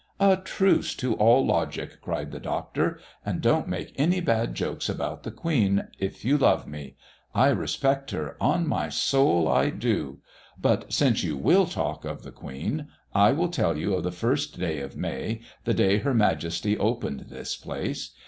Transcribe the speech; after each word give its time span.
"A 0.19 0.35
truce 0.37 0.95
to 0.95 1.13
all 1.13 1.45
logic!" 1.45 2.01
cried 2.01 2.31
the 2.31 2.39
Doctor; 2.39 2.99
"And 3.23 3.39
don't 3.39 3.67
make 3.67 3.93
any 3.99 4.19
bad 4.19 4.55
jokes 4.55 4.89
about 4.89 5.21
the 5.21 5.29
Queen, 5.29 5.89
if 5.99 6.25
you 6.25 6.39
love 6.39 6.65
me. 6.67 6.95
I 7.35 7.49
respect 7.49 8.09
her; 8.09 8.35
on 8.41 8.67
my 8.67 8.89
soul, 8.89 9.47
I 9.47 9.69
do! 9.69 10.17
But 10.59 10.91
since 10.91 11.23
you 11.23 11.37
will 11.37 11.67
talk 11.67 12.03
of 12.03 12.23
the 12.23 12.31
Queen, 12.31 12.87
I 13.13 13.31
will 13.33 13.49
tell 13.49 13.77
you 13.77 13.93
of 13.93 14.01
the 14.01 14.11
first 14.11 14.57
of 14.59 14.97
May, 14.97 15.41
the 15.65 15.73
day 15.75 15.99
Her 15.99 16.15
Majesty 16.15 16.75
opened 16.79 17.27
this 17.29 17.55
place! 17.55 18.15